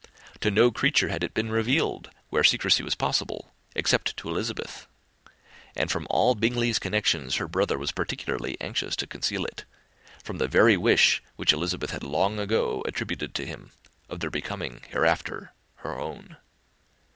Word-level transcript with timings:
To 0.39 0.49
no 0.49 0.71
creature 0.71 1.09
had 1.09 1.23
it 1.23 1.35
been 1.35 1.51
revealed, 1.51 2.09
where 2.31 2.43
secrecy 2.43 2.81
was 2.81 2.95
possible, 2.95 3.53
except 3.75 4.17
to 4.17 4.29
Elizabeth; 4.29 4.87
and 5.75 5.91
from 5.91 6.07
all 6.09 6.33
Bingley's 6.33 6.79
connections 6.79 7.35
her 7.35 7.47
brother 7.47 7.77
was 7.77 7.91
particularly 7.91 8.57
anxious 8.59 8.95
to 8.95 9.05
conceal 9.05 9.45
it, 9.45 9.63
from 10.23 10.39
that 10.39 10.49
very 10.49 10.75
wish 10.75 11.21
which 11.35 11.53
Elizabeth 11.53 11.91
had 11.91 12.01
long 12.03 12.39
ago 12.39 12.81
attributed 12.87 13.35
to 13.35 13.45
him, 13.45 13.73
of 14.09 14.21
their 14.21 14.31
becoming 14.31 14.81
hereafter 14.89 15.53
her 15.75 15.95
own. 15.99 16.37